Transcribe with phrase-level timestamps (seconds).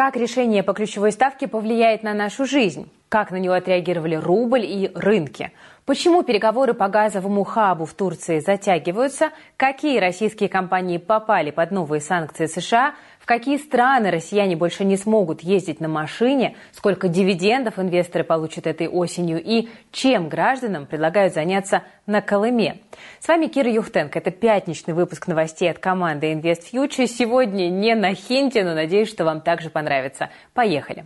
[0.00, 2.90] Как решение по ключевой ставке повлияет на нашу жизнь?
[3.10, 5.52] Как на него отреагировали рубль и рынки?
[5.84, 9.28] Почему переговоры по газовому хабу в Турции затягиваются?
[9.58, 12.94] Какие российские компании попали под новые санкции США?
[13.20, 16.56] В какие страны россияне больше не смогут ездить на машине?
[16.72, 19.40] Сколько дивидендов инвесторы получат этой осенью?
[19.44, 22.80] И чем гражданам предлагают заняться на Колыме?
[23.20, 24.18] С вами Кира Юхтенко.
[24.18, 27.06] Это пятничный выпуск новостей от команды InvestFuture.
[27.06, 30.30] Сегодня не на хинте, но надеюсь, что вам также понравится.
[30.54, 31.04] Поехали!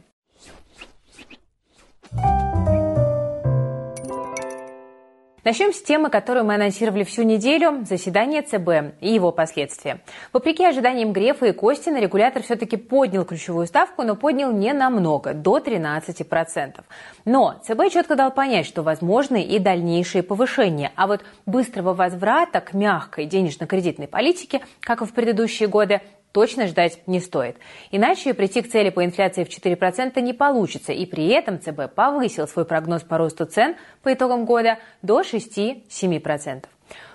[5.45, 10.01] Начнем с темы, которую мы анонсировали всю неделю– заседание ЦБ и его последствия.
[10.33, 15.59] Вопреки ожиданиям Грефа и Костина, регулятор все-таки поднял ключевую ставку, но поднял не намного– до
[15.59, 16.81] 13%.
[17.27, 20.93] Но ЦБ четко дал понять, что возможны и дальнейшие повышения.
[20.97, 26.01] А вот быстрого возврата к мягкой денежно-кредитной политике, как и в предыдущие годы,
[26.35, 27.57] точно ждать не стоит.
[27.93, 30.93] Иначе прийти к цели по инфляции в 4% не получится.
[30.93, 36.65] И при этом ЦБ повысил свой прогноз по росту цен по итогам года до 6-7%.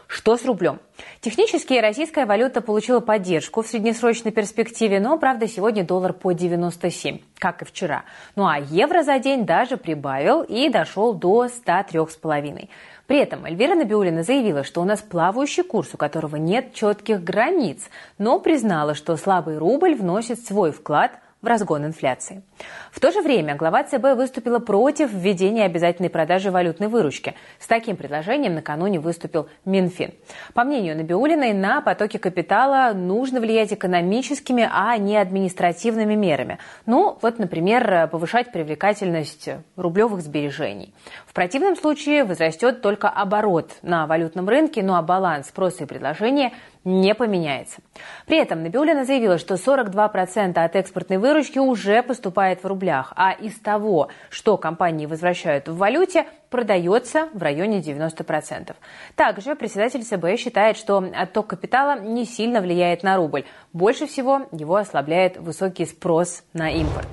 [0.07, 0.79] Что с рублем?
[1.21, 7.61] Технически российская валюта получила поддержку в среднесрочной перспективе, но, правда, сегодня доллар по 97, как
[7.61, 8.05] и вчера.
[8.35, 12.69] Ну а евро за день даже прибавил и дошел до 103,5.
[13.09, 17.89] При этом Эльвира Набиулина заявила, что у нас плавающий курс, у которого нет четких границ,
[18.19, 22.43] но признала, что слабый рубль вносит свой вклад– в разгон инфляции.
[22.91, 27.33] В то же время глава ЦБ выступила против введения обязательной продажи валютной выручки.
[27.59, 30.13] С таким предложением накануне выступил Минфин.
[30.53, 36.57] По мнению Набиулиной, на потоки капитала нужно влиять экономическими, а не административными мерами.
[36.85, 40.93] Ну, вот, например, повышать привлекательность рублевых сбережений.
[41.25, 46.51] В противном случае возрастет только оборот на валютном рынке, ну а баланс спроса и предложения
[46.83, 47.81] не поменяется.
[48.25, 53.59] При этом Набиулина заявила, что 42% от экспортной выручки уже поступает в рублях, а из
[53.59, 58.75] того, что компании возвращают в валюте, продается в районе 90%.
[59.15, 63.45] Также председатель ЦБ считает, что отток капитала не сильно влияет на рубль.
[63.73, 67.07] Больше всего его ослабляет высокий спрос на импорт.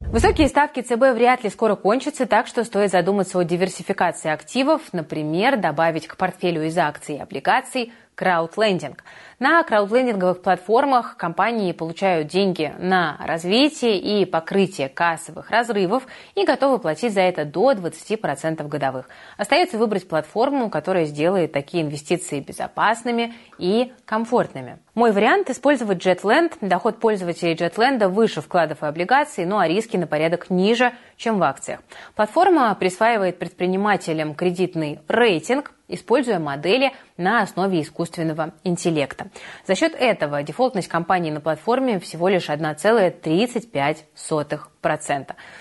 [0.00, 5.56] Высокие ставки ЦБ вряд ли скоро кончатся, так что стоит задуматься о диверсификации активов, например,
[5.56, 9.02] добавить к портфелю из акций и облигаций краудлендинг.
[9.38, 17.14] На краудлендинговых платформах компании получают деньги на развитие и покрытие кассовых разрывов и готовы платить
[17.14, 19.08] за это до 20% годовых.
[19.38, 24.80] Остается выбрать платформу, которая сделает такие инвестиции безопасными и комфортными.
[25.00, 26.58] Мой вариант– использовать JetLand.
[26.60, 31.42] Доход пользователей JetLand выше вкладов и облигаций, ну а риски на порядок ниже, чем в
[31.42, 31.80] акциях.
[32.14, 39.30] Платформа присваивает предпринимателям кредитный рейтинг, используя модели на основе искусственного интеллекта.
[39.66, 44.60] За счет этого дефолтность компании на платформе всего лишь 1,35%.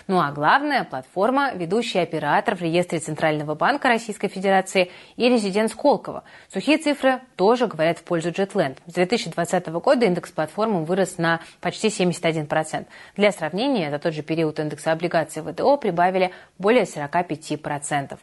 [0.08, 6.24] Ну а главное, платформа– ведущий оператор в реестре Центрального банка Российской Федерации и резидент Сколково.
[6.52, 8.78] Сухие цифры тоже говорят в пользу JetLand.
[8.88, 12.86] С 2020 года индекс платформы вырос на почти 71%.
[13.16, 18.18] Для сравнения, за тот же период индекса облигаций ВТО прибавили более 45%.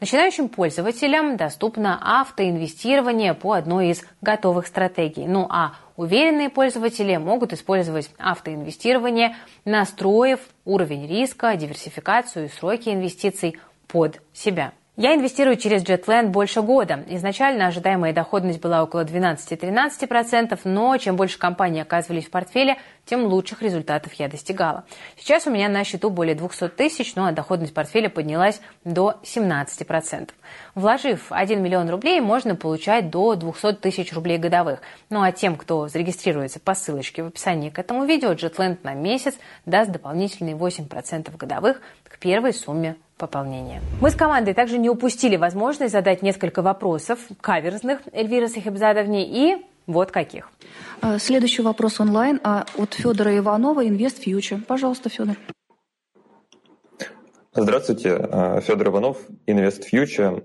[0.00, 5.26] Начинающим пользователям доступно автоинвестирование по одной из готовых стратегий.
[5.26, 13.58] Ну а уверенные пользователи могут использовать автоинвестирование, настроив уровень риска, диверсификацию и сроки инвестиций
[13.88, 14.72] под себя.
[14.98, 17.04] Я инвестирую через JetLand больше года.
[17.08, 23.60] Изначально ожидаемая доходность была около 12-13%, но чем больше компаний оказывались в портфеле, тем лучших
[23.60, 24.84] результатов я достигала.
[25.18, 30.30] Сейчас у меня на счету более 200 тысяч, ну а доходность портфеля поднялась до 17%.
[30.74, 34.80] Вложив 1 миллион рублей, можно получать до 200 тысяч рублей годовых.
[35.10, 39.34] Ну а тем, кто зарегистрируется по ссылочке в описании к этому видео, JetLand на месяц
[39.66, 43.82] даст дополнительные 8% годовых к первой сумме пополнения.
[44.00, 50.10] Мы с командой также не упустили возможность задать несколько вопросов каверзных Эльвире Сахибзадовне и вот
[50.10, 50.50] каких.
[51.00, 54.60] А, следующий вопрос онлайн а от Федора Иванова, Инвест Фьючер.
[54.66, 55.36] Пожалуйста, Федор.
[57.54, 60.44] Здравствуйте, а, Федор Иванов, Инвест Фьючер.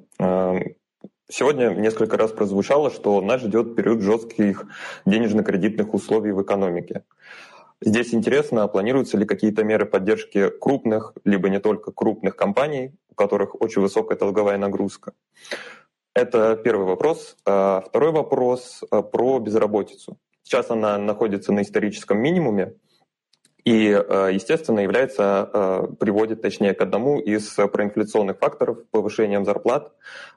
[1.34, 4.66] Сегодня несколько раз прозвучало, что нас ждет период жестких
[5.06, 7.04] денежно-кредитных условий в экономике.
[7.84, 13.60] Здесь интересно, планируются ли какие-то меры поддержки крупных, либо не только крупных компаний, у которых
[13.60, 15.14] очень высокая долговая нагрузка.
[16.14, 17.38] Это первый вопрос.
[17.44, 20.20] А второй вопрос а, про безработицу.
[20.44, 22.76] Сейчас она находится на историческом минимуме,
[23.64, 29.92] и, а, естественно, является, приводит, точнее, к одному из проинфляционных факторов повышением зарплат.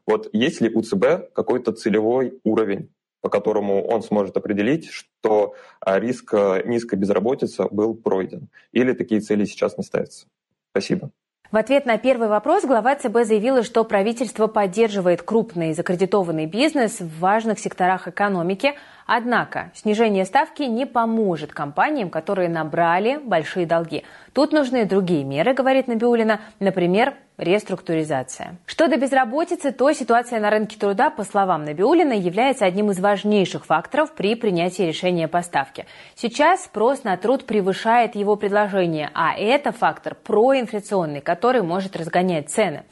[0.07, 2.91] Вот есть ли у ЦБ какой-то целевой уровень
[3.25, 8.49] по которому он сможет определить, что а, риск а, низкой безработицы был пройден.
[8.73, 10.27] Или такие цели сейчас не ставятся.
[10.73, 11.09] Спасибо.
[11.51, 17.19] В ответ на первый вопрос глава ЦБ заявила, что правительство поддерживает крупный закредитованный бизнес в
[17.19, 18.75] важных секторах экономики,
[19.07, 24.05] Однако снижение ставки не поможет компаниям, которые набрали большие долги.
[24.33, 28.57] Тут нужны другие меры, говорит Набиулина, например, реструктуризация.
[28.67, 33.67] Что до безработицы, то ситуация на рынке труда, по словам Набиулина, является одним из важнейших
[33.67, 35.87] факторов при принятии решения по ставке.
[36.15, 42.85] Сейчас спрос на труд превышает его предложение, а это фактор проинфляционный, который может разгонять цены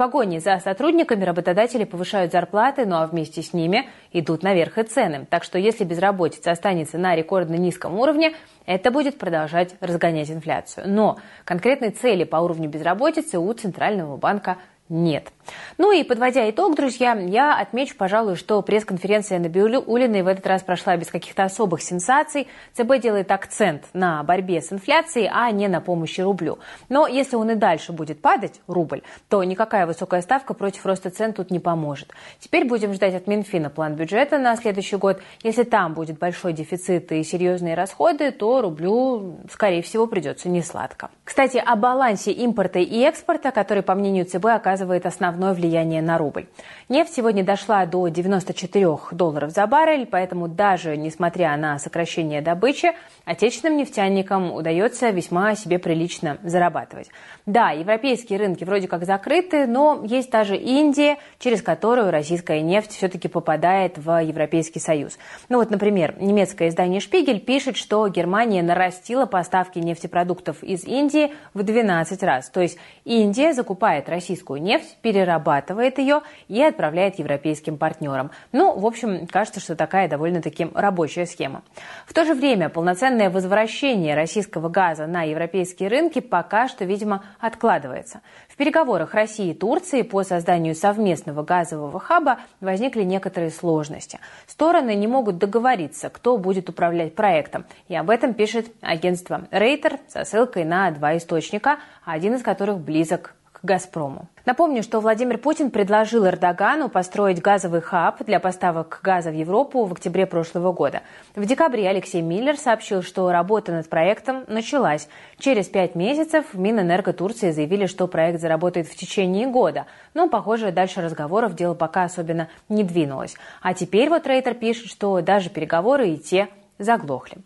[0.00, 5.26] погоне за сотрудниками работодатели повышают зарплаты, ну а вместе с ними идут наверх и цены.
[5.28, 8.32] Так что если безработица останется на рекордно низком уровне,
[8.64, 10.88] это будет продолжать разгонять инфляцию.
[10.88, 14.56] Но конкретной цели по уровню безработицы у Центрального банка
[14.90, 15.32] нет.
[15.78, 20.62] Ну и подводя итог, друзья, я отмечу, пожалуй, что пресс-конференция на Набиулиной в этот раз
[20.62, 22.48] прошла без каких-то особых сенсаций.
[22.74, 26.58] ЦБ делает акцент на борьбе с инфляцией, а не на помощи рублю.
[26.88, 31.32] Но если он и дальше будет падать, рубль, то никакая высокая ставка против роста цен
[31.32, 32.12] тут не поможет.
[32.38, 35.20] Теперь будем ждать от Минфина план бюджета на следующий год.
[35.42, 41.10] Если там будет большой дефицит и серьезные расходы, то рублю, скорее всего, придется несладко.
[41.24, 46.16] Кстати, о балансе импорта и экспорта, который, по мнению ЦБ, оказывается оказывает основное влияние на
[46.16, 46.46] рубль.
[46.88, 52.92] Нефть сегодня дошла до 94 долларов за баррель, поэтому даже несмотря на сокращение добычи,
[53.26, 57.10] отечественным нефтяникам удается весьма себе прилично зарабатывать.
[57.44, 63.28] Да, европейские рынки вроде как закрыты, но есть даже Индия, через которую российская нефть все-таки
[63.28, 65.18] попадает в Европейский Союз.
[65.50, 71.62] Ну вот, например, немецкое издание «Шпигель» пишет, что Германия нарастила поставки нефтепродуктов из Индии в
[71.62, 72.48] 12 раз.
[72.48, 74.69] То есть Индия закупает российскую нефть,
[75.02, 78.30] перерабатывает ее и отправляет европейским партнерам.
[78.52, 81.62] Ну, в общем, кажется, что такая довольно-таки рабочая схема.
[82.06, 88.20] В то же время полноценное возвращение российского газа на европейские рынки пока что, видимо, откладывается.
[88.48, 94.18] В переговорах России и Турции по созданию совместного газового хаба возникли некоторые сложности.
[94.46, 97.64] Стороны не могут договориться, кто будет управлять проектом.
[97.88, 103.34] И об этом пишет агентство Рейтер со ссылкой на два источника, один из которых близок
[103.62, 104.28] «Газпрому».
[104.46, 109.92] Напомню, что Владимир Путин предложил Эрдогану построить газовый хаб для поставок газа в Европу в
[109.92, 111.02] октябре прошлого года.
[111.36, 115.08] В декабре Алексей Миллер сообщил, что работа над проектом началась.
[115.38, 119.86] Через пять месяцев Минэнерго Турции заявили, что проект заработает в течение года.
[120.14, 123.36] Но, похоже, дальше разговоров дело пока особенно не двинулось.
[123.60, 126.48] А теперь вот Рейтер пишет, что даже переговоры и те
[126.78, 127.38] заглохли.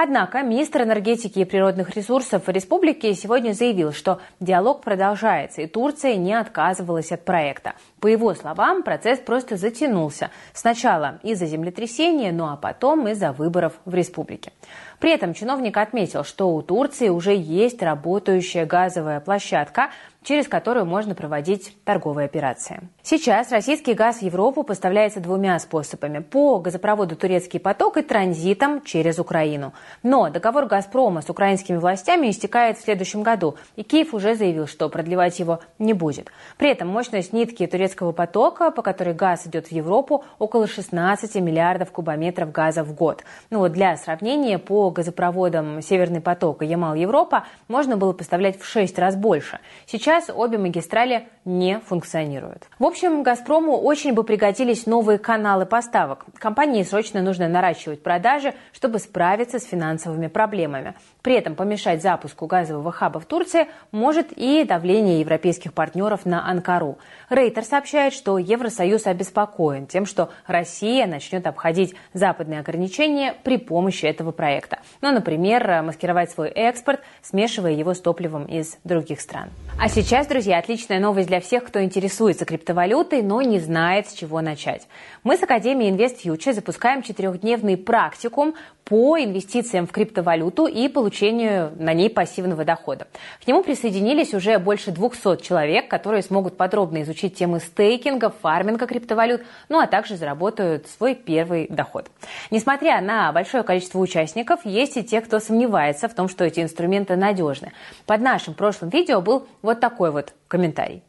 [0.00, 6.34] Однако министр энергетики и природных ресурсов республики сегодня заявил, что диалог продолжается, и Турция не
[6.34, 7.72] отказывалась от проекта.
[7.98, 10.30] По его словам, процесс просто затянулся.
[10.52, 14.52] Сначала из-за землетрясения, ну а потом из-за выборов в республике.
[15.00, 19.90] При этом чиновник отметил, что у Турции уже есть работающая газовая площадка,
[20.22, 22.80] через которую можно проводить торговые операции.
[23.02, 26.18] Сейчас российский газ в Европу поставляется двумя способами.
[26.18, 29.72] По газопроводу «Турецкий поток» и транзитом через Украину.
[30.02, 34.88] Но договор «Газпрома» с украинскими властями истекает в следующем году, и Киев уже заявил, что
[34.88, 36.30] продлевать его не будет.
[36.56, 41.90] При этом мощность нитки «Турецкого потока», по которой газ идет в Европу, около 16 миллиардов
[41.90, 43.24] кубометров газа в год.
[43.50, 48.98] Ну вот для сравнения, по газопроводам «Северный поток» и «Ямал-Европа» можно было поставлять в 6
[48.98, 49.58] раз больше.
[49.86, 52.64] Сейчас обе магистрали не функционируют.
[52.78, 56.26] В общем, «Газпрому» очень бы пригодились новые каналы поставок.
[56.38, 60.94] Компании срочно нужно наращивать продажи, чтобы справиться с финансовыми проблемами.
[61.22, 66.98] При этом помешать запуску газового хаба в Турции может и давление европейских партнеров на Анкару.
[67.28, 74.32] Рейтер сообщает, что Евросоюз обеспокоен тем, что Россия начнет обходить западные ограничения при помощи этого
[74.32, 74.78] проекта.
[75.00, 79.50] Ну, например, маскировать свой экспорт, смешивая его с топливом из других стран.
[79.80, 84.40] А сейчас друзья, отличная новость для всех, кто интересуется криптовалютой, но не знает, с чего
[84.40, 84.88] начать.
[85.22, 88.54] Мы с Академией Invest Future запускаем четырехдневный практикум
[88.84, 93.06] по инвестициям в криптовалюту и получению на ней пассивного дохода.
[93.42, 99.42] К нему присоединились уже больше 200 человек, которые смогут подробно изучить темы стейкинга, фарминга криптовалют,
[99.68, 102.10] ну а также заработают свой первый доход.
[102.50, 107.16] Несмотря на большое количество участников, есть и те, кто сомневается в том, что эти инструменты
[107.16, 107.72] надежны.
[108.06, 111.02] Под нашим прошлым видео был вот такой вот комментарий.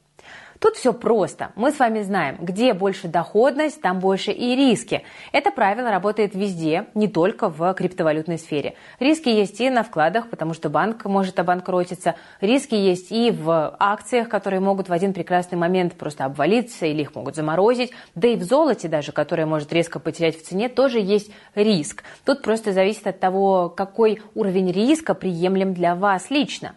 [0.59, 1.53] Тут все просто.
[1.55, 5.03] Мы с вами знаем, где больше доходность, там больше и риски.
[5.31, 8.75] Это правило работает везде, не только в криптовалютной сфере.
[8.99, 12.15] Риски есть и на вкладах, потому что банк может обанкротиться.
[12.41, 17.15] Риски есть и в акциях, которые могут в один прекрасный момент просто обвалиться или их
[17.15, 17.91] могут заморозить.
[18.15, 22.03] Да и в золоте даже, которое может резко потерять в цене, тоже есть риск.
[22.25, 26.75] Тут просто зависит от того, какой уровень риска приемлем для вас лично.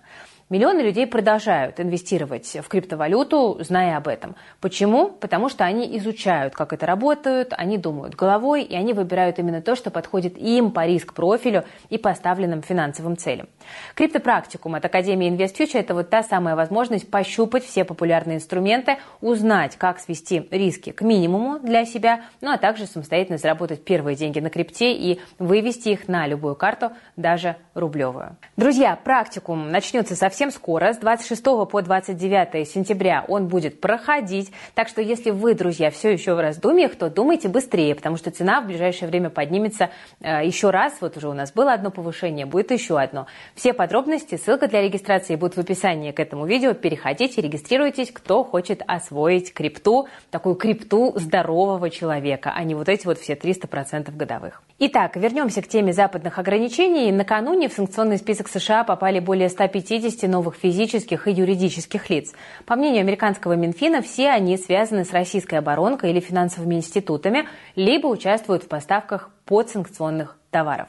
[0.53, 4.37] Миллионы людей продолжают инвестировать в криптовалюту, зная об этом.
[4.61, 5.09] Почему?
[5.09, 9.75] Потому что они изучают, как это работает, они думают головой, и они выбирают именно то,
[9.75, 13.49] что подходит им по риск-профилю и поставленным финансовым целям.
[13.95, 20.01] Криптопрактикум от Академии InvestFuture– это вот та самая возможность пощупать все популярные инструменты, узнать, как
[20.01, 24.93] свести риски к минимуму для себя, ну а также самостоятельно заработать первые деньги на крипте
[24.93, 28.37] и вывести их на любую карту, даже рублевую.
[28.59, 34.51] Друзья, практикум начнется совсем совсем скоро, с 26 по 29 сентября он будет проходить.
[34.75, 38.61] Так что если вы, друзья, все еще в раздумьях, то думайте быстрее, потому что цена
[38.61, 40.95] в ближайшее время поднимется э, еще раз.
[41.01, 43.27] Вот уже у нас было одно повышение, будет еще одно.
[43.55, 46.75] Все подробности, ссылка для регистрации будет в описании к этому видео.
[46.75, 53.19] Переходите, регистрируйтесь, кто хочет освоить крипту, такую крипту здорового человека, а не вот эти вот
[53.21, 54.65] все 300% годовых.
[54.85, 57.13] Итак, вернемся к теме западных ограничений.
[57.13, 62.33] Накануне в санкционный список США попали более 150 новых физических и юридических лиц.
[62.67, 67.47] По мнению американского Минфина, все они связаны с российской оборонкой или финансовыми институтами,
[67.77, 70.89] либо участвуют в поставках подсанкционных товаров.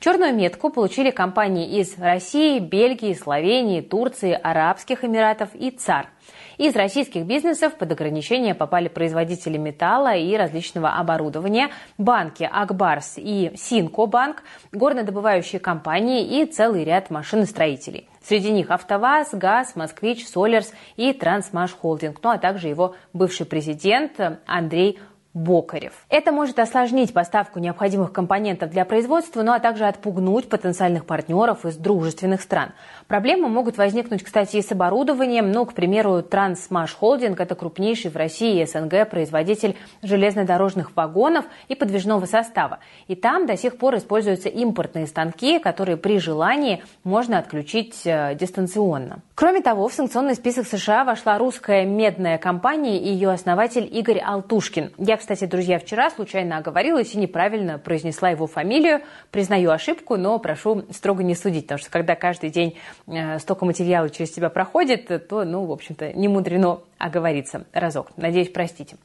[0.00, 6.10] Черную метку получили компании из России, Бельгии, Словении, Турции, Арабских Эмиратов и ЦАР–
[6.60, 14.04] из российских бизнесов под ограничения попали производители металла и различного оборудования, банки Акбарс и Синко
[14.04, 18.10] банк, горнодобывающие компании и целый ряд машиностроителей.
[18.22, 24.20] Среди них АвтоВАЗ, ГАЗ, Москвич, Солерс и Трансмаш Холдинг, ну а также его бывший президент
[24.44, 24.98] Андрей
[25.32, 25.92] Бокарев.
[26.08, 31.76] Это может осложнить поставку необходимых компонентов для производства, ну а также отпугнуть потенциальных партнеров из
[31.76, 32.72] дружественных стран.
[33.06, 35.52] Проблемы могут возникнуть, кстати, и с оборудованием.
[35.52, 41.76] Ну, к примеру, Трансмаш Холдинг– это крупнейший в России и СНГ производитель железнодорожных вагонов и
[41.76, 42.80] подвижного состава.
[43.06, 49.20] И там до сих пор используются импортные станки, которые при желании можно отключить э, дистанционно.
[49.36, 54.90] Кроме того, в санкционный список США вошла русская медная компания и ее основатель Игорь Алтушкин.
[54.98, 59.02] Я, кстати, друзья, вчера случайно оговорилась и неправильно произнесла его фамилию.
[59.30, 64.10] Признаю ошибку, но прошу строго не судить, потому что когда каждый день э, столько материала
[64.10, 68.08] через тебя проходит, то, ну, в общем-то, не мудрено оговориться разок.
[68.16, 68.96] Надеюсь, простите.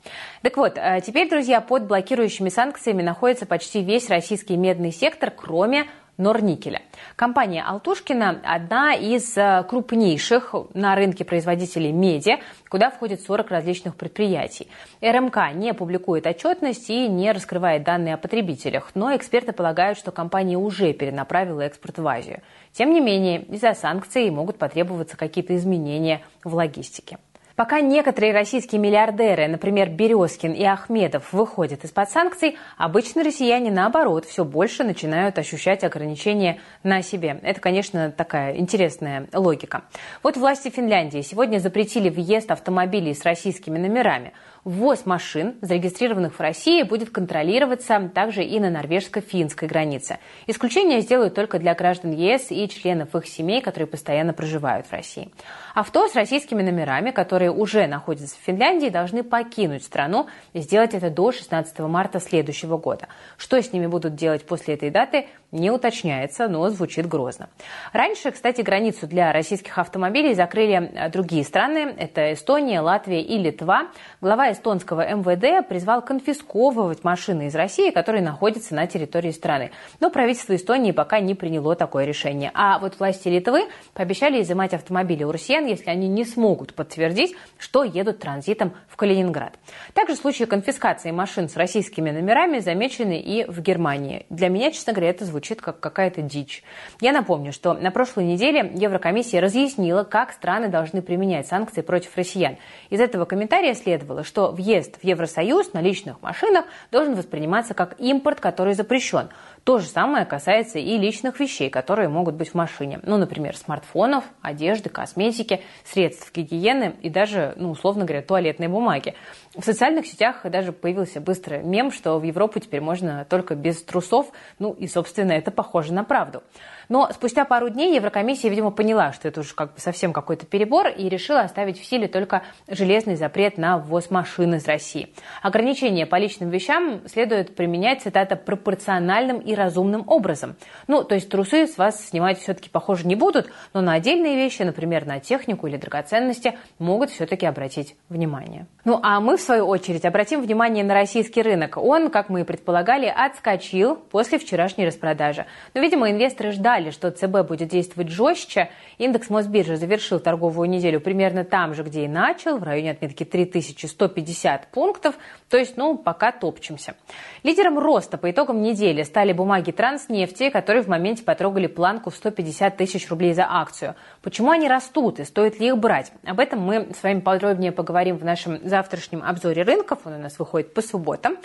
[0.41, 5.85] Так вот, э, теперь, друзья, под блокирующими санкциями находится почти весь российский медный сектор, кроме
[6.17, 6.81] Норникеля.
[7.15, 12.37] Компания Алтушкина– одна из э, крупнейших на рынке производителей меди,
[12.69, 14.69] куда входит 40 различных предприятий.
[15.01, 20.57] РМК не публикует отчетность и не раскрывает данные о потребителях, но эксперты полагают, что компания
[20.57, 22.41] уже перенаправила экспорт в Азию.
[22.71, 27.17] Тем не менее, из-за санкций могут потребоваться какие-то изменения в логистике.
[27.55, 34.43] Пока некоторые российские миллиардеры, например, Березкин и Ахмедов, выходят из-под санкций, обычно россияне, наоборот, все
[34.43, 37.39] больше начинают ощущать ограничения на себе.
[37.43, 39.83] Это, конечно, такая интересная логика.
[40.21, 44.33] Вот власти Финляндии сегодня запретили въезд автомобилей с российскими номерами.
[44.65, 50.17] Ввоз машин, зарегистрированных в России, будет контролироваться также и на норвежско-финской границе.
[50.47, 55.29] Исключение сделают только для граждан ЕС и членов их семей, которые постоянно проживают в России.
[55.75, 61.09] Авто с российскими номерами, которые уже находятся в Финляндии, должны покинуть страну и сделать это
[61.09, 63.07] до 16 марта следующего года.
[63.37, 67.49] Что с ними будут делать после этой даты, не уточняется, но звучит грозно.
[67.93, 71.93] Раньше, кстати, границу для российских автомобилей закрыли э, другие страны.
[71.97, 73.87] Это Эстония, Латвия и Литва.
[74.21, 79.71] Глава эстонского МВД призвал конфисковывать машины из России, которые находятся на территории страны.
[79.99, 82.51] Но правительство Эстонии пока не приняло такое решение.
[82.53, 87.83] А вот власти Литвы пообещали изымать автомобили у россиян, если они не смогут подтвердить, что
[87.83, 89.57] едут транзитом в Калининград.
[89.93, 94.25] Также случаи конфискации машин с российскими номерами замечены и в Германии.
[94.29, 96.63] Для меня, честно говоря, это звучит как какая-то дичь.
[97.01, 102.57] Я напомню, что на прошлой неделе Еврокомиссия разъяснила, как страны должны применять санкции против россиян.
[102.89, 108.39] Из этого комментария следовало, что въезд в Евросоюз на личных машинах должен восприниматься как импорт,
[108.39, 109.29] который запрещен.
[109.65, 112.99] То же самое касается и личных вещей, которые могут быть в машине.
[113.01, 119.15] Ну, например, смартфонов, одежды, косметики, средств гигиены и даже, ну, условно говоря, туалетной бумаги.
[119.55, 124.27] В социальных сетях даже появился быстрый мем, что в Европу теперь можно только без трусов.
[124.59, 126.43] Ну и, собственно, это похоже на правду.
[126.89, 130.87] Но спустя пару дней Еврокомиссия, видимо, поняла, что это уже как бы совсем какой-то перебор
[130.87, 135.09] и решила оставить в силе только железный запрет на ввоз машин из России.
[135.41, 140.55] Ограничения по личным вещам следует применять, цитата, пропорциональным и разумным образом.
[140.87, 144.63] Ну, то есть трусы с вас снимать все-таки, похоже, не будут, но на отдельные вещи,
[144.63, 148.67] например, на технику или драгоценности, могут все-таки обратить внимание.
[148.83, 151.77] Ну, а мы, в свою очередь, обратим внимание на российский рынок.
[151.77, 155.45] Он, как мы и предполагали, отскочил после вчерашней распродажи.
[155.73, 158.69] Но, видимо, инвесторы ждали, что ЦБ будет действовать жестче.
[158.97, 164.67] Индекс Мосбиржи завершил торговую неделю примерно там же, где и начал, в районе отметки 3150
[164.67, 165.15] пунктов.
[165.49, 166.95] То есть, ну, пока топчемся.
[167.43, 172.77] Лидером роста по итогам недели стали бумаги Транснефти, которые в моменте потрогали планку в 150
[172.77, 173.95] тысяч рублей за акцию.
[174.21, 176.11] Почему они растут и стоит ли их брать?
[176.25, 179.99] Об этом мы с вами подробнее поговорим в нашем завтрашнем обзоре рынков.
[180.05, 181.37] Он у нас выходит по субботам.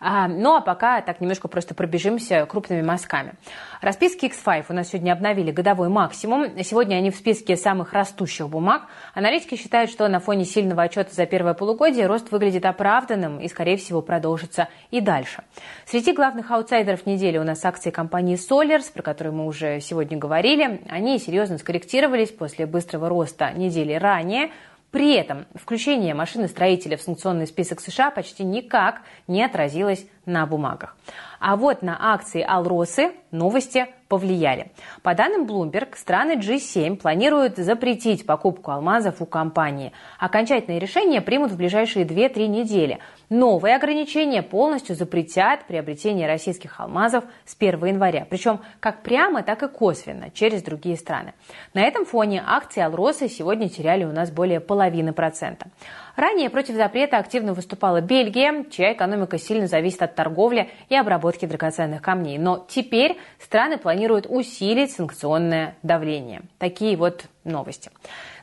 [0.00, 3.34] А, ну а пока так немножко просто пробежимся крупными мазками.
[3.80, 6.62] Расписки X5 у нас сегодня обновили годовой максимум.
[6.62, 8.82] Сегодня они в списке самых растущих бумаг.
[9.14, 13.76] Аналитики считают, что на фоне сильного отчета за первое полугодие рост выглядит оправданным и, скорее
[13.76, 15.44] всего, продолжится и дальше.
[15.86, 20.82] Среди главных аутсайдеров недели у нас акции компании Solars, про которые мы уже сегодня говорили.
[20.88, 24.50] Они серьезно скорректировались после быстрого роста недели ранее.
[24.90, 30.96] При этом включение машиностроителя в санкционный список США почти никак не отразилось на бумагах.
[31.38, 34.72] А вот на акции Алросы новости повлияли.
[35.02, 39.92] По данным Bloomberg, страны G7 планируют запретить покупку алмазов у компании.
[40.18, 42.98] Окончательное решение примут в ближайшие 2-3 недели.
[43.28, 48.26] Новые ограничения полностью запретят приобретение российских алмазов с 1 января.
[48.28, 51.34] Причем как прямо, так и косвенно, через другие страны.
[51.74, 55.66] На этом фоне акции Алросы сегодня теряли у нас более половины процента.
[56.16, 62.00] Ранее против запрета активно выступала Бельгия, чья экономика сильно зависит от торговли и обработки драгоценных
[62.00, 62.38] камней.
[62.38, 66.40] Но теперь страны планируют усилить санкционное давление.
[66.58, 67.90] Такие вот новости.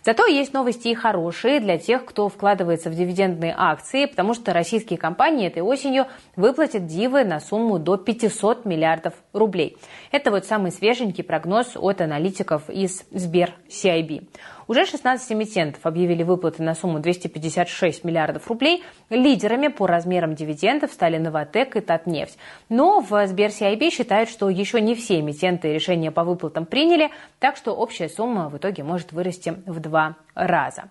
[0.05, 4.99] Зато есть новости и хорошие для тех, кто вкладывается в дивидендные акции, потому что российские
[4.99, 9.77] компании этой осенью выплатят дивы на сумму до 500 миллиардов рублей.
[10.11, 14.27] Это вот самый свеженький прогноз от аналитиков из Сбер CIB.
[14.67, 18.83] Уже 16 эмитентов объявили выплаты на сумму 256 миллиардов рублей.
[19.09, 22.37] Лидерами по размерам дивидендов стали Новотек и Татнефть.
[22.69, 27.57] Но в Сбер CIB считают, что еще не все эмитенты решения по выплатам приняли, так
[27.57, 30.85] что общая сумма в итоге может вырасти в два раза.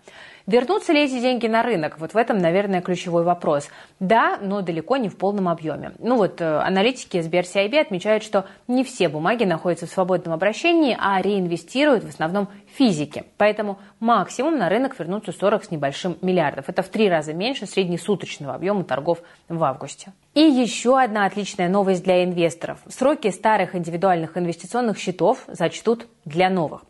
[0.46, 1.98] Вернутся ли эти деньги на рынок?
[2.00, 3.68] Вот в этом, наверное, ключевой вопрос.
[4.00, 5.92] Да, но далеко не в полном объеме.
[6.00, 10.96] Ну вот э, аналитики из BRCIB отмечают, что не все бумаги находятся в свободном обращении,
[10.98, 13.24] а реинвестируют в основном физики.
[13.36, 16.68] Поэтому максимум на рынок вернутся 40 с небольшим миллиардов.
[16.68, 20.12] Это в три раза меньше среднесуточного объема торгов в августе.
[20.34, 22.78] И еще одна отличная новость для инвесторов.
[22.88, 26.82] Сроки старых индивидуальных инвестиционных счетов зачтут для новых.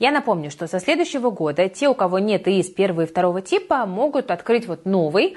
[0.00, 3.84] Я напомню, что со следующего года те, у кого нет ИИС первого и второго типа,
[3.84, 5.36] могут открыть вот новый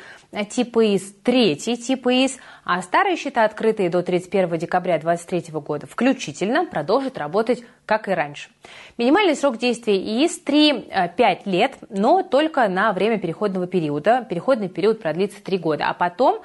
[0.50, 6.66] тип ИИС, третий тип ИИС, а старые счета, открытые до 31 декабря 2023 года включительно,
[6.66, 8.50] продолжат работать как и раньше.
[8.98, 14.26] Минимальный срок действия ИИС 3-5 лет, но только на время переходного периода.
[14.30, 16.42] Переходный период продлится 3 года, а потом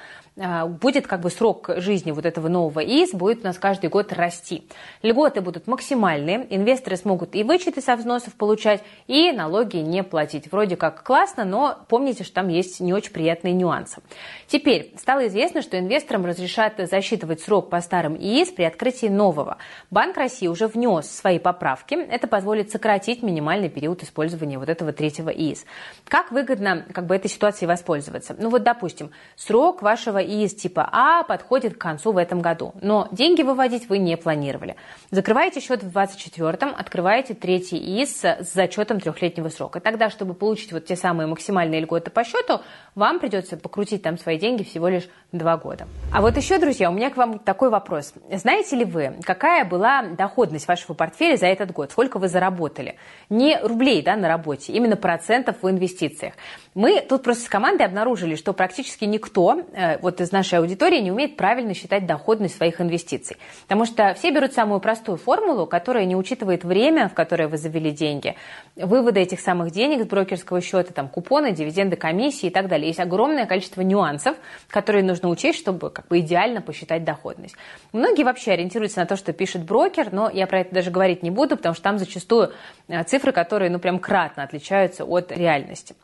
[0.79, 4.63] будет как бы срок жизни вот этого нового ИИС будет у нас каждый год расти.
[5.01, 10.51] Льготы будут максимальные, инвесторы смогут и вычеты со взносов получать, и налоги не платить.
[10.51, 14.01] Вроде как классно, но помните, что там есть не очень приятные нюансы.
[14.47, 19.57] Теперь стало известно, что инвесторам разрешат засчитывать срок по старым ИИС при открытии нового.
[19.91, 21.95] Банк России уже внес свои поправки.
[21.95, 25.65] Это позволит сократить минимальный период использования вот этого третьего ИИС.
[26.07, 28.35] Как выгодно как бы этой ситуацией воспользоваться?
[28.39, 33.07] Ну вот, допустим, срок вашего ИИС типа А подходит к концу в этом году, но
[33.11, 34.75] деньги выводить вы не планировали.
[35.11, 39.79] Закрываете счет в 24-м, открываете третий ИИС с зачетом трехлетнего срока.
[39.79, 42.61] Тогда, чтобы получить вот те самые максимальные льготы по счету,
[42.95, 45.87] вам придется покрутить там свои деньги всего лишь два года.
[46.11, 48.13] А вот еще, друзья, у меня к вам такой вопрос.
[48.31, 51.91] Знаете ли вы, какая была доходность вашего портфеля за этот год?
[51.91, 52.95] Сколько вы заработали?
[53.29, 56.33] Не рублей да, на работе, именно процентов в инвестициях.
[56.73, 61.11] Мы тут просто с командой обнаружили, что практически никто э, вот из нашей аудитории не
[61.11, 63.37] умеет правильно считать доходность своих инвестиций.
[63.63, 67.91] Потому что все берут самую простую формулу, которая не учитывает время, в которое вы завели
[67.91, 68.35] деньги,
[68.75, 72.87] выводы этих самых денег с брокерского счета, там, купоны, дивиденды, комиссии и так далее.
[72.87, 74.35] Есть огромное количество нюансов,
[74.69, 77.55] которые нужно нужно учесть, чтобы как бы идеально посчитать доходность.
[77.91, 81.31] Многие вообще ориентируются на то, что пишет брокер, но я про это даже говорить не
[81.31, 82.51] буду, потому что там зачастую
[82.87, 85.95] э, цифры, которые ну прям кратно отличаются от реальности.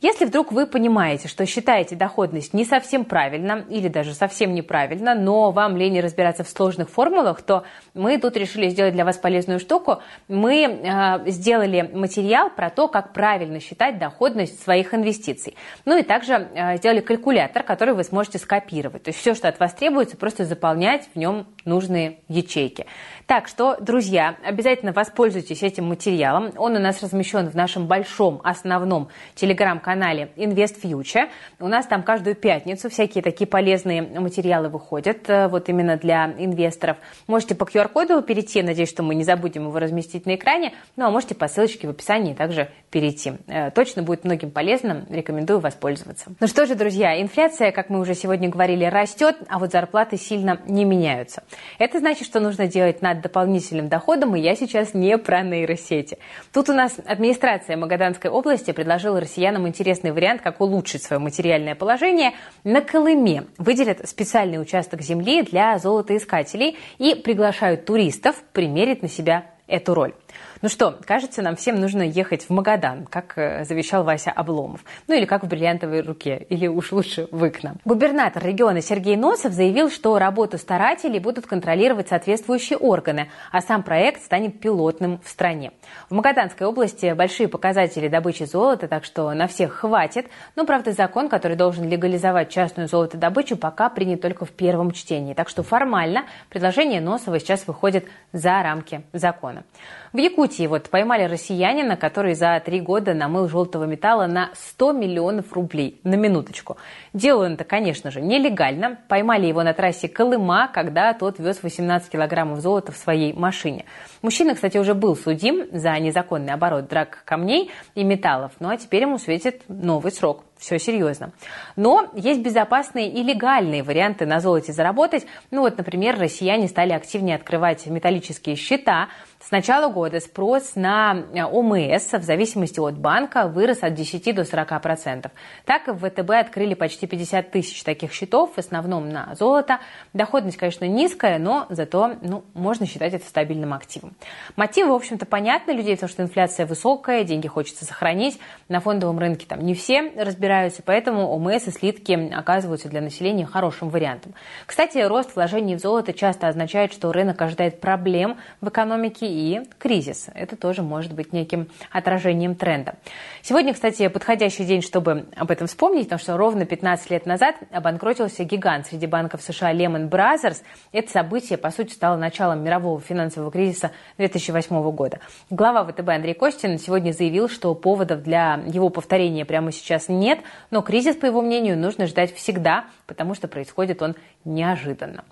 [0.00, 5.50] Если вдруг вы понимаете, что считаете доходность не совсем правильно или даже совсем неправильно, но
[5.50, 10.00] вам лень разбираться в сложных формулах, то мы тут решили сделать для вас полезную штуку.
[10.28, 15.56] Мы э, сделали материал про то, как правильно считать доходность своих инвестиций.
[15.84, 19.04] Ну и также э, сделали калькулятор, который вы сможете скопировать.
[19.04, 22.86] То есть все, что от вас требуется, просто заполнять в нем нужные ячейки.
[23.26, 26.52] Так что, друзья, обязательно воспользуйтесь этим материалом.
[26.56, 31.28] Он у нас размещен в нашем большом основном телеграм-канале Invest Future.
[31.58, 36.96] У нас там каждую пятницу всякие такие полезные материалы выходят, э, вот именно для инвесторов.
[37.26, 41.10] Можете по QR-коду перейти, надеюсь, что мы не забудем его разместить на экране, ну а
[41.10, 43.32] можете по ссылочке в описании также перейти.
[43.46, 46.32] Э, точно будет многим полезным, рекомендую воспользоваться.
[46.38, 50.60] Ну что же, друзья, инфляция, как мы уже сегодня говорили, растет, а вот зарплаты сильно
[50.66, 51.42] не меняются.
[51.78, 56.18] Это значит, что нужно делать надо дополнительным доходом, и я сейчас не про нейросети.
[56.52, 62.32] Тут у нас администрация Магаданской области предложила россиянам интересный вариант, как улучшить свое материальное положение.
[62.64, 69.94] На Колыме выделят специальный участок земли для золотоискателей и приглашают туристов примерить на себя эту
[69.94, 70.14] роль.
[70.62, 74.84] Ну что, кажется, нам всем нужно ехать в Магадан, как э, завещал Вася Обломов.
[75.08, 77.76] Ну или как в бриллиантовой руке, или уж лучше в Икна.
[77.86, 84.22] Губернатор региона Сергей Носов заявил, что работу старателей будут контролировать соответствующие органы, а сам проект
[84.22, 85.72] станет пилотным в стране.
[86.10, 90.26] В Магаданской области большие показатели добычи золота, так что на всех хватит.
[90.56, 95.32] Но, правда, закон, который должен легализовать частную золотодобычу, пока принят только в первом чтении.
[95.32, 99.64] Так что формально предложение Носова сейчас выходит за рамки закона.
[100.12, 105.52] В Якутии вот поймали россиянина, который за три года намыл желтого металла на 100 миллионов
[105.52, 106.00] рублей.
[106.02, 106.78] На минуточку.
[107.12, 108.98] Делал это, конечно же, нелегально.
[109.06, 113.84] Поймали его на трассе Колыма, когда тот вез 18 килограммов золота в своей машине.
[114.20, 118.50] Мужчина, кстати, уже был судим за незаконный оборот драк камней и металлов.
[118.58, 121.32] Ну а теперь ему светит новый срок все серьезно.
[121.74, 125.26] Но есть безопасные и легальные варианты на золоте заработать.
[125.50, 129.08] Ну вот, например, россияне стали активнее открывать металлические счета.
[129.40, 134.44] С начала года спрос на э, ОМС в зависимости от банка вырос от 10 до
[134.44, 135.32] 40 процентов.
[135.64, 139.80] Так в ВТБ открыли почти 50 тысяч таких счетов, в основном на золото.
[140.12, 144.14] Доходность, конечно, низкая, но зато ну, можно считать это стабильным активом.
[144.56, 148.38] Мотивы, в общем-то, понятны людей, потому что инфляция высокая, деньги хочется сохранить.
[148.68, 150.49] На фондовом рынке там не все разбираются,
[150.84, 154.34] поэтому ОМС и слитки оказываются для населения хорошим вариантом.
[154.66, 160.28] Кстати, рост вложений в золото часто означает, что рынок ожидает проблем в экономике и кризис.
[160.34, 162.94] Это тоже может быть неким отражением тренда.
[163.42, 168.44] Сегодня, кстати, подходящий день, чтобы об этом вспомнить, потому что ровно 15 лет назад обанкротился
[168.44, 170.62] гигант среди банков США Lehman Brothers.
[170.92, 175.20] Это событие, по сути, стало началом мирового финансового кризиса 2008 года.
[175.48, 180.39] Глава ВТБ Андрей Костин сегодня заявил, что поводов для его повторения прямо сейчас нет,
[180.70, 185.24] но кризис, по его мнению, нужно ждать всегда, потому что происходит он неожиданно.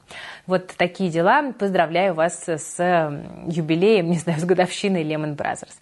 [0.46, 1.52] Вот такие дела.
[1.58, 2.78] Поздравляю вас с
[3.46, 5.74] юбилеем, не знаю, с годовщиной Lehman Brothers.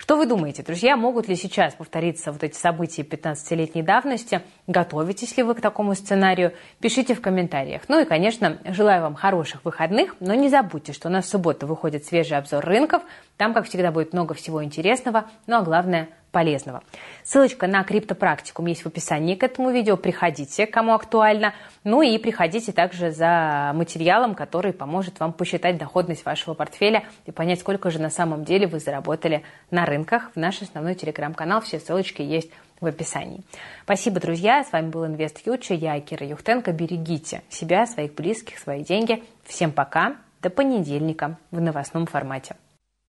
[0.00, 4.40] Что вы думаете, друзья, могут ли сейчас повториться вот эти события 15-летней давности?
[4.66, 6.54] Готовитесь ли вы к такому сценарию?
[6.80, 7.82] Пишите в комментариях.
[7.88, 11.66] Ну и, конечно, желаю вам хороших выходных, но не забудьте, что у нас в субботу
[11.66, 13.02] выходит свежий обзор рынков.
[13.36, 16.82] Там, как всегда, будет много всего интересного, ну а главное– полезного.
[17.24, 19.96] Ссылочка на криптопрактикум есть в описании к этому видео.
[19.96, 21.54] Приходите, кому актуально.
[21.84, 27.60] Ну и приходите также за материалом, который поможет вам посчитать доходность вашего портфеля и понять,
[27.60, 30.30] сколько же на самом деле вы заработали на рынках.
[30.34, 33.42] В наш основной телеграм-канал все ссылочки есть в описании.
[33.84, 34.64] Спасибо, друзья.
[34.64, 35.76] С вами был Инвест Фьючер.
[35.76, 36.72] Я Кира Юхтенко.
[36.72, 39.22] Берегите себя, своих близких, свои деньги.
[39.44, 40.16] Всем пока.
[40.40, 42.56] До понедельника в новостном формате.